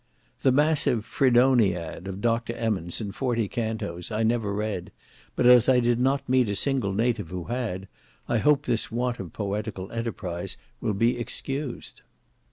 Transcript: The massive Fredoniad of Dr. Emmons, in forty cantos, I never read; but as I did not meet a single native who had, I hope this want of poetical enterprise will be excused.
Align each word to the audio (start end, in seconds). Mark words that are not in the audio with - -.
The 0.39 0.51
massive 0.51 1.05
Fredoniad 1.05 2.07
of 2.07 2.21
Dr. 2.21 2.53
Emmons, 2.55 3.01
in 3.01 3.11
forty 3.11 3.47
cantos, 3.47 4.09
I 4.09 4.23
never 4.23 4.51
read; 4.51 4.91
but 5.35 5.45
as 5.45 5.69
I 5.69 5.79
did 5.79 5.99
not 5.99 6.27
meet 6.27 6.49
a 6.49 6.55
single 6.55 6.91
native 6.91 7.29
who 7.29 7.43
had, 7.43 7.87
I 8.27 8.39
hope 8.39 8.65
this 8.65 8.91
want 8.91 9.19
of 9.19 9.31
poetical 9.31 9.91
enterprise 9.91 10.57
will 10.81 10.95
be 10.95 11.19
excused. 11.19 12.01